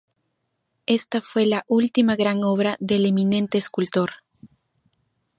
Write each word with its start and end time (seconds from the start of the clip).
Esta 0.87 1.21
fue 1.21 1.45
la 1.45 1.63
última 1.67 2.15
gran 2.15 2.43
obra 2.43 2.75
del 2.79 3.05
eminente 3.05 3.59
escultor. 3.59 4.09